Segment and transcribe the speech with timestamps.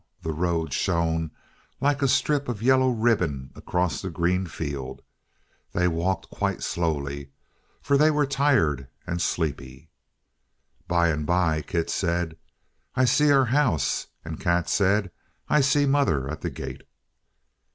[0.23, 1.29] The road shone,
[1.79, 5.03] like a strip of yellow ribbon across the green field.
[5.73, 7.29] They walked quite slowly,
[7.83, 9.91] for they were tired and sleepy.
[10.87, 12.35] By and by Kit said,
[12.95, 15.11] "I see our house"; and Kat said,
[15.47, 16.81] "I see mother at the gate."